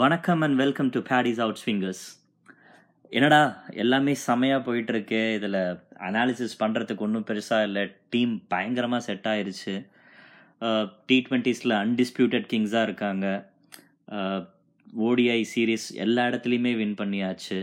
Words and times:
வணக்கம் 0.00 0.42
and 0.44 0.56
welcome 0.60 0.90
to 0.94 1.00
Paddy's 1.08 1.40
outswingers 1.60 2.02
என்னடா 3.16 3.40
எல்லாமே 3.82 4.12
செமையாக 4.26 4.60
போயிட்டுருக்கு. 4.66 5.20
இதில் 5.38 5.58
அனாலிசிஸ் 6.08 6.54
பண்ணுறதுக்கு 6.60 7.04
ஒன்றும் 7.06 7.26
பெருசாக 7.30 7.66
இல்லை. 7.68 7.82
டீம் 8.12 8.32
பயங்கரமாக 8.52 9.06
செட் 9.06 9.26
ஆயிடுச்சு 9.32 9.74
டி 11.10 11.16
ட்வெண்ட்டீஸில் 11.26 11.74
அன்டிஸ்பியூட்டட் 11.80 12.46
கிங்ஸாக 12.52 12.86
இருக்காங்க. 12.88 13.26
ஓடிஐ 15.08 15.38
சீரீஸ் 15.52 15.86
எல்லா 16.06 16.24
இடத்துலையுமே 16.30 16.72
வின் 16.80 16.96
பண்ணியாச்சு. 17.02 17.58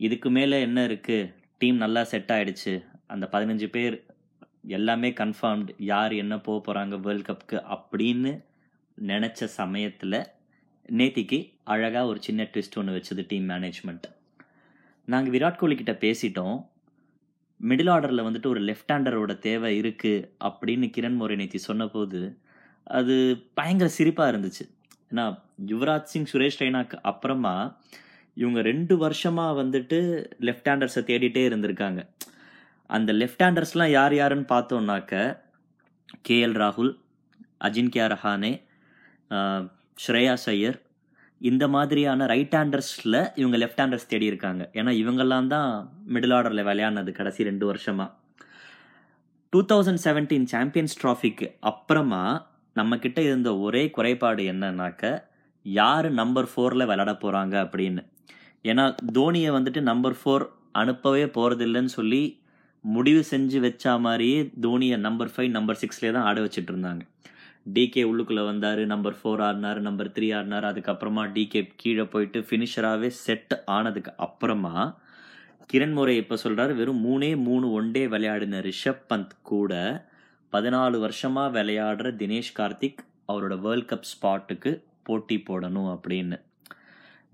இதுக்கு 0.00 0.32
மேலே 0.38 0.62
என்ன 0.68 0.86
இருக்குது 0.90 1.28
டீம் 1.60 1.78
நல்லா 1.84 2.04
செட் 2.14 2.32
ஆயிடுச்சு. 2.38 2.74
அந்த 3.14 3.28
பதினஞ்சு 3.34 3.70
பேர் 3.76 3.98
எல்லாமே 4.78 5.12
கன்ஃபார்ம்டு 5.22 5.78
யார் 5.92 6.14
என்ன 6.24 6.40
போக 6.48 6.58
போகிறாங்க 6.68 7.02
வேர்ல்ட் 7.08 7.28
கப்புக்கு 7.30 7.60
அப்படின்னு 7.76 8.34
நினச்ச 9.12 9.52
சமயத்தில் 9.60 10.20
நேத்திக்கு 10.98 11.38
அழகாக 11.72 12.06
ஒரு 12.06 12.20
சின்ன 12.20 12.42
ட்விஸ்ட் 12.42 12.76
ஒன்று 12.76 12.96
வச்சது 12.96 13.26
டீம் 13.28 13.48
மேனேஜ்மெண்ட் 13.50 14.06
நாங்கள் 15.04 15.40
விராட் 15.40 15.56
கோலி 15.56 15.74
கிட்ட 15.74 15.92
பேசிட்டோம். 15.92 16.64
மிடில் 17.60 17.90
ஆர்டரில் 17.90 18.26
வந்துட்டு 18.26 18.46
ஒரு 18.46 18.60
லெஃப்ட் 18.60 18.92
ஹேண்டரோட 18.92 19.38
தேவை 19.38 19.80
இருக்குது 19.80 20.28
அப்படின்னு 20.48 20.88
கிரண் 20.96 21.18
மோரே 21.20 21.56
சொன்னபோது 21.56 22.38
அது 22.84 23.44
பயங்கர 23.54 23.90
சிரிப்பாக 23.98 24.32
இருந்துச்சு. 24.32 24.64
ஏன்னா 25.10 25.38
யுவராஜ் 25.66 26.12
சிங் 26.12 26.30
சுரேஷ் 26.32 26.60
ரெய்னாக்கு 26.60 26.96
அப்புறமா 27.02 27.76
இவங்க 28.34 28.62
ரெண்டு 28.62 28.96
வருஷமாக 28.96 29.62
வந்துட்டு 29.62 29.98
லெஃப்ட் 30.40 30.68
ஹேண்டர்ஸை 30.68 31.02
தேடிட்டே 31.10 31.42
இருந்திருக்காங்க. 31.48 32.06
அந்த 32.86 33.12
லெஃப்ட் 33.12 33.42
ஹேண்டர்ஸ்லாம் 33.42 33.90
யார் 33.90 34.14
யாருன்னு 34.14 34.46
பார்த்தோம்னாக்க 34.48 35.40
கேஎல் 36.28 36.58
ராகுல் 36.62 36.98
அஜின்கியா 37.64 38.06
ரஹானே 38.14 38.62
ஸ்ரேயா 40.06 40.36
சையர் 40.46 40.78
இந்த 41.40 41.68
மாதிரியான 41.68 42.26
ரைட் 42.26 42.54
ஹேண்டர்ஸில் 42.54 43.18
இவங்க 43.34 43.56
லெஃப்ட் 43.56 43.80
ஹேண்டர்ஸ் 43.80 44.08
தேடி 44.08 44.26
இருக்காங்க 44.26 44.62
ஏன்னா 44.74 44.90
இவங்கெல்லாம் 44.90 45.46
தான் 45.46 45.70
மிடில் 46.14 46.34
ஆர்டரில் 46.36 46.66
விளையாடினது 46.68 47.12
கடைசி 47.12 47.44
ரெண்டு 47.44 47.66
வருஷமாக 47.66 48.10
டூ 49.52 49.60
தௌசண்ட் 49.62 50.02
செவன்டீன் 50.06 50.44
சாம்பியன்ஸ் 50.44 50.96
ட்ராஃபிக்கு 51.02 51.46
அப்புறமா 51.60 52.22
நம்மக்கிட்ட 52.76 53.18
இருந்த 53.18 53.58
ஒரே 53.58 53.90
குறைபாடு 53.90 54.42
என்னன்னாக்க 54.42 55.12
யார் 55.66 56.08
நம்பர் 56.10 56.48
ஃபோரில் 56.52 56.88
விளையாட 56.90 57.12
போகிறாங்க 57.12 57.54
அப்படின்னு. 57.64 58.02
ஏன்னா 58.64 58.84
தோனியை 59.14 59.50
வந்துட்டு 59.56 59.80
நம்பர் 59.80 60.16
ஃபோர் 60.20 60.44
அனுப்பவே 60.72 61.24
போகிறதில்லன்னு 61.36 61.92
சொல்லி 61.98 62.22
முடிவு 62.84 63.24
செஞ்சு 63.30 63.58
வச்சா 63.60 64.00
மாதிரியே 64.00 64.50
தோனியை 64.64 64.96
நம்பர் 64.96 65.30
ஃபைவ் 65.34 65.50
நம்பர் 65.50 65.80
சிக்ஸ்லேயே 65.82 66.12
தான் 66.12 66.26
ஆட 66.28 66.40
வச்சுட்டு 66.40 66.72
இருந்தாங்க. 66.72 67.02
டிகே 67.74 68.02
உள்ளுக்குள்ளே 68.10 68.44
வந்தார் 68.44 68.86
நம்பர் 68.86 69.16
ஃபோர் 69.22 69.42
ஆடினார் 69.42 69.80
நம்பர் 69.80 70.08
த்ரீ 70.08 70.28
ஆடினார் 70.34 70.66
அதுக்கப்புறமா 70.70 71.22
டிகே 71.34 71.68
கீழே 71.76 72.02
போயிட்டு 72.02 72.40
ஃபினிஷராகவே 72.40 73.06
செட் 73.06 73.62
ஆனதுக்கு 73.64 74.12
அப்புறமா 74.16 75.00
கிரண் 75.72 75.92
முறை 75.92 76.16
இப்போ 76.16 76.36
சொல்கிறார் 76.36 76.72
வெறும் 76.72 77.04
மூணே 77.04 77.36
மூணு 77.36 77.72
ஒன் 77.72 77.90
டே 77.90 78.06
விளையாடின 78.06 78.60
ரிஷப் 78.60 79.02
பந்த் 79.08 79.34
கூட 79.42 79.72
பதினாலு 80.52 80.98
வருஷமாக 80.98 81.62
விளையாடுற 81.62 82.10
தினேஷ் 82.16 82.54
கார்த்திக் 82.58 83.00
அவரோட 83.32 83.60
வேர்ல்ட் 83.60 83.90
கப் 83.90 84.08
ஸ்பாட்டுக்கு 84.12 84.82
போட்டி 85.02 85.42
போடணும் 85.48 85.90
அப்படின்னு. 85.90 86.36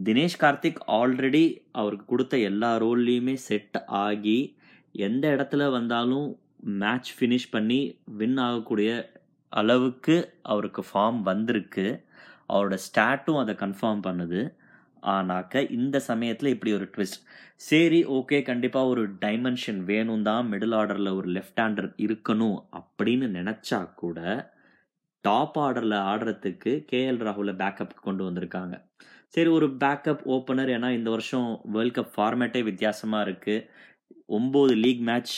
தினேஷ் 0.04 0.40
கார்த்திக் 0.40 0.80
ஆல்ரெடி 0.86 1.44
அவருக்கு 1.72 2.04
கொடுத்த 2.04 2.38
எல்லா 2.38 2.76
ரோல்லையுமே 2.82 3.34
செட் 3.34 3.76
ஆகி 3.86 4.56
எந்த 4.92 5.28
இடத்துல 5.28 5.70
வந்தாலும் 5.70 6.38
மேட்ச் 6.58 7.10
ஃபினிஷ் 7.18 7.50
பண்ணி 7.50 7.98
வின் 8.04 8.36
ஆகக்கூடிய 8.36 8.90
அளவுக்கு 9.60 10.16
அவருக்கு 10.52 10.82
ஃபார்ம் 10.90 11.20
வந்திருக்கு. 11.30 11.86
அவரோட 12.52 12.76
ஸ்டாட்டும் 12.86 13.40
அதை 13.42 13.54
கன்ஃபார்ம் 13.64 14.02
பண்ணுது. 14.08 14.40
ஆனாக்க 15.14 15.62
இந்த 15.70 15.96
சமயத்தில் 16.10 16.52
இப்படி 16.52 16.72
ஒரு 16.74 16.86
ட்விஸ்ட் 16.94 17.24
சரி 17.68 17.98
ஓகே 18.16 18.38
கண்டிப்பாக 18.42 18.90
ஒரு 18.92 19.02
டைமென்ஷன் 19.24 19.80
வேணும் 19.90 20.22
தான் 20.22 20.46
மிடில் 20.52 20.74
ஆர்டரில் 20.78 21.16
ஒரு 21.16 21.28
லெஃப்ட் 21.36 21.60
ஹேண்டர் 21.62 21.90
இருக்கணும் 22.06 22.58
அப்படின்னு 22.80 23.26
நினச்சா 23.38 23.80
கூட 23.94 24.18
டாப் 25.24 25.58
ஆர்டரில் 25.58 25.96
ஆடுறதுக்கு 26.10 26.72
கேஎல் 26.92 27.20
ராகுலை 27.26 27.54
பேக்கப் 27.62 27.94
கொண்டு 28.06 28.22
வந்திருக்காங்க. 28.30 28.74
சரி 29.34 29.50
ஒரு 29.58 29.66
பேக்கப் 29.82 30.24
ஓப்பனர் 30.34 30.72
ஏன்னா 30.76 30.90
இந்த 30.98 31.10
வருஷம் 31.10 31.48
வேர்ல்ட் 31.74 31.96
கப் 31.98 32.12
ஃபார்மேட்டே 32.16 32.62
வித்தியாசமாக 32.62 33.26
இருக்குது 33.28 33.66
ஒம்பது 34.38 34.74
லீக் 34.84 35.04
மேட்ச் 35.10 35.36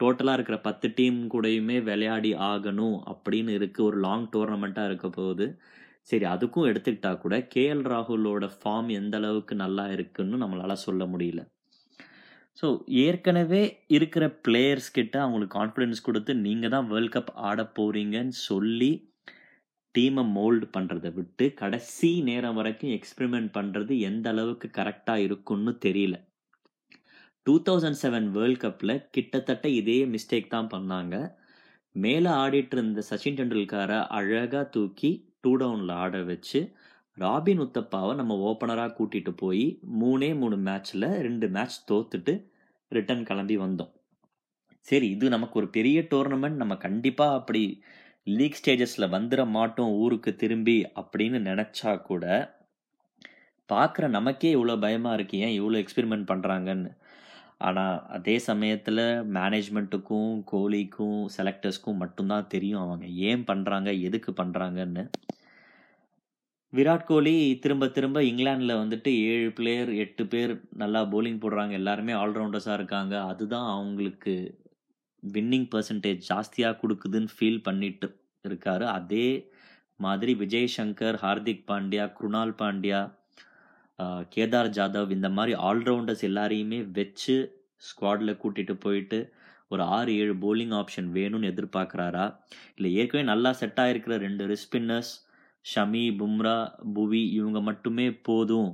டோட்டலாக 0.00 0.36
இருக்கிற 0.38 0.56
பத்து 0.66 0.86
டீம் 0.98 1.18
கூடயுமே 1.34 1.76
விளையாடி 1.88 2.32
ஆகணும் 2.50 2.96
அப்படின்னு 3.12 3.52
இருக்குது 3.58 3.86
ஒரு 3.88 3.98
லாங் 4.06 4.26
டோர்னமெண்ட்டாக 4.34 4.90
இருக்க 4.90 5.08
போகுது. 5.18 5.46
சரி 6.10 6.26
அதுக்கும் 6.34 6.68
எடுத்துக்கிட்டா 6.70 7.10
கூட 7.24 7.36
கேஎல் 7.54 7.84
ராகுலோட 7.92 8.44
ஃபார்ம் 8.58 8.88
எந்த 9.00 9.16
அளவுக்கு 9.20 9.54
நல்லா 9.64 9.84
இருக்குன்னு 9.96 10.42
நம்மளால் 10.42 10.84
சொல்ல 10.86 11.04
முடியல. 11.14 11.40
ஸோ 12.58 12.68
ஏற்கனவே 13.02 13.60
இருக்கிற 13.96 14.24
பிளேயர்ஸ் 14.46 14.88
கிட்ட 14.96 15.14
அவங்களுக்கு 15.24 15.56
கான்ஃபிடென்ஸ் 15.58 16.06
கொடுத்து 16.06 16.32
நீங்கள் 16.46 16.72
தான் 16.74 16.88
வேர்ல்ட் 16.92 17.14
கப் 17.14 17.30
ஆட 17.48 17.60
போகிறீங்கன்னு 17.78 18.36
சொல்லி 18.48 18.90
டீமை 19.94 20.24
மோல்டு 20.34 20.66
பண்ணுறதை 20.74 21.10
விட்டு 21.18 21.44
கடைசி 21.60 22.10
நேரம் 22.26 22.58
வரைக்கும் 22.58 22.92
எக்ஸ்பெரிமெண்ட் 22.96 23.50
பண்ணுறது 23.56 23.92
எந்த 24.08 24.26
அளவுக்கு 24.34 24.66
கரெக்டாக 24.78 25.24
இருக்குன்னு 25.26 25.72
தெரியல. 25.86 26.16
டூ 27.46 27.54
தௌசண்ட் 27.66 27.98
செவன் 28.00 28.26
வேர்ல்ட் 28.34 28.62
கப்பில் 28.62 28.92
கிட்டத்தட்ட 29.10 29.66
இதே 29.78 29.96
மிஸ்டேக் 30.04 30.52
தான் 30.54 30.68
பண்ணாங்க. 30.74 31.14
மேலே 31.94 32.30
ஆடிட்டு 32.42 32.74
இருந்த 32.76 33.02
சச்சின் 33.10 33.38
டெண்டுல்கரை 33.38 33.98
அழகாக 34.18 34.64
தூக்கி 34.74 35.10
டூ 35.40 35.52
டவுனில் 35.56 35.92
ஆட 36.02 36.18
வச்சு 36.30 36.60
ராபின் 37.18 37.62
உத்தப்பாவை 37.64 38.12
நம்ம 38.14 38.36
ஓப்பனராக 38.48 38.94
கூட்டிகிட்டு 38.98 39.32
போய் 39.36 39.64
மூணே 40.02 40.28
மூணு 40.42 40.58
மேட்ச்சில் 40.68 41.08
ரெண்டு 41.26 41.48
மேட்ச் 41.48 41.78
தோத்துட்டு 41.90 42.34
ரிட்டன் 42.92 43.26
கிளம்பி 43.30 43.56
வந்தோம். 43.64 43.92
சரி 44.86 45.08
இது 45.08 45.28
நமக்கு 45.28 45.58
ஒரு 45.60 45.68
பெரிய 45.78 46.00
டோர்னமெண்ட் 46.12 46.62
நம்ம 46.62 46.76
கண்டிப்பாக 46.86 47.38
அப்படி 47.40 47.64
லீக் 48.38 48.60
ஸ்டேஜஸில் 48.60 49.12
வந்துட 49.16 49.42
மாட்டோம் 49.56 49.92
ஊருக்கு 50.02 50.30
திரும்பி 50.36 50.78
அப்படின்னு 51.02 51.38
நினச்சா 51.50 51.92
கூட 52.02 52.24
பார்க்குற 53.68 54.04
நமக்கே 54.08 54.54
இவ்வளோ 54.56 54.74
பயமாக 54.80 55.16
இருக்கு. 55.16 55.36
ஏன் 55.46 55.56
இவ்வளோ 55.60 55.76
எக்ஸ்பெரிமெண்ட் 55.82 56.30
பண்ணுறாங்கன்னு 56.30 56.90
ஆனால் 57.60 57.96
அதே 58.16 58.34
சமயத்தில் 58.38 59.02
மேனேஜ்மெண்ட்டுக்கும் 59.36 60.32
கோலிக்கும் 60.52 61.18
செலக்டர்ஸ்க்கும் 61.36 62.00
மட்டும்தான் 62.02 62.46
தெரியும் 62.46 62.82
அவங்க. 62.82 63.06
ஏன் 63.06 63.44
பண்ணுறாங்க 63.50 64.00
எதுக்கு 64.00 64.32
பண்ணுறாங்கன்னு 64.32 65.04
விராட் 66.72 67.06
கோலி 67.06 67.34
திரும்ப 67.62 67.84
திரும்ப 67.88 68.18
இங்கிலாண்டில் 68.22 68.80
வந்துட்டு 68.82 69.10
ஏழு 69.30 69.48
பிளேயர் 69.52 69.90
எட்டு 69.94 70.24
பேர் 70.26 70.52
நல்லா 70.82 71.00
போலிங் 71.12 71.40
போடுறாங்க. 71.44 71.70
எல்லாருமே 71.70 72.12
ஆல்ரவுண்டர்ஸாக 72.12 72.78
இருக்காங்க. 72.80 73.14
அதுதான் 73.22 73.68
அவங்களுக்கு 73.76 74.34
வின்னிங் 75.22 75.68
பர்சன்டேஜ் 75.74 76.20
ஜாஸ்தியாக 76.28 76.78
கொடுக்குதுன்னு 76.82 77.32
ஃபீல் 77.36 77.62
பண்ணிட்டு 77.62 78.08
இருக்காரு. 78.48 78.84
அதே 78.98 79.28
மாதிரி 79.96 80.34
விஜய் 80.34 80.74
சங்கர் 80.76 81.18
ஹார்திக் 81.24 81.66
பாண்டியா 81.70 82.04
குருணால் 82.18 82.54
பாண்டியா 82.62 83.00
கேதார் 84.34 84.70
ஜாதவ் 84.76 85.14
இந்த 85.16 85.28
மாதிரி 85.36 85.52
ஆல்ரவுண்டர்ஸ் 85.68 86.24
எல்லாரையுமே 86.28 86.80
வச்சு 86.98 87.36
ஸ்குவாடில் 87.82 88.40
கூட்டிகிட்டு 88.42 88.74
போயிட்டு 88.80 89.18
ஒரு 89.68 89.82
ஆறு 89.96 90.12
ஏழு 90.16 90.34
போலிங் 90.34 90.74
ஆப்ஷன் 90.80 91.08
வேணும்னு 91.16 91.50
எதிர்பார்க்குறாரா? 91.52 92.24
இல்லை 92.76 92.90
ஏற்கனவே 92.94 93.24
நல்லா 93.32 93.50
செட் 93.60 93.80
ஆகிருக்கிற 93.80 94.16
ரெண்டு 94.16 94.44
ரிஸ்பின்னர்ஸ் 94.46 95.12
ஷமி 95.64 96.04
பும்ரா 96.20 96.56
புவி 96.94 97.22
இவங்க 97.38 97.60
மட்டுமே 97.60 98.06
போதும் 98.28 98.70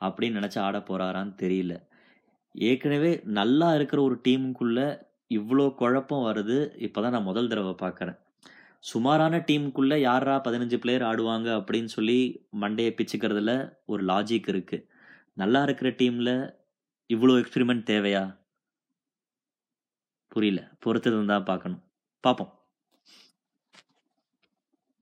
அப்படின்னு 0.00 0.38
நினச்சி 0.40 0.58
ஆட 0.58 0.78
போகிறாரான்னு 0.78 1.34
தெரியல. 1.42 1.74
ஏற்கனவே 2.54 3.12
நல்லா 3.24 3.68
இருக்கிற 3.74 4.02
ஒரு 4.02 4.16
டீமுக்குள்ளே 4.26 4.88
இவ்வளோ 5.30 5.66
குழப்பம் 5.74 6.26
வருது. 6.28 6.58
இப்போ 6.86 6.98
தான் 7.02 7.14
நான் 7.16 7.28
முதல் 7.30 7.50
தடவை 7.52 7.74
பார்க்குறேன் 7.84 8.18
சுமாரான 8.82 9.38
டீமுக்குள்ளே 9.38 9.96
யாரா 9.96 10.40
பதினஞ்சு 10.44 10.76
பிளேயர் 10.76 11.02
ஆடுவாங்க 11.02 11.48
அப்படின்னு 11.60 11.84
சொல்லி 11.84 12.46
மண்டையை 12.60 12.92
பிச்சுக்கிறதுல 12.96 13.72
ஒரு 13.84 14.04
லாஜிக் 14.04 14.48
இருக்குது 14.52 14.86
நல்லா 15.32 15.62
இருக்கிற 15.62 15.90
டீமில் 15.90 16.54
இவ்வளோ 17.08 17.34
எக்ஸ்பிரிமெண்ட் 17.42 17.84
தேவையா? 17.92 18.38
புரியல. 20.28 20.76
பொறுத்தது 20.78 21.26
தான் 21.26 21.44
பார்க்கணும். 21.44 21.82
பார்ப்போம். 22.20 22.61